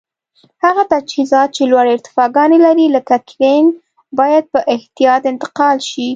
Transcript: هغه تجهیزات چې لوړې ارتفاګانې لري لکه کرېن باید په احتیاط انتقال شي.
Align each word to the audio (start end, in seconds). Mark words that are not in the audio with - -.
هغه 0.63 0.83
تجهیزات 0.93 1.49
چې 1.55 1.63
لوړې 1.71 1.91
ارتفاګانې 1.95 2.57
لري 2.65 2.87
لکه 2.95 3.15
کرېن 3.29 3.65
باید 4.19 4.43
په 4.53 4.59
احتیاط 4.75 5.21
انتقال 5.31 5.77
شي. 5.89 6.07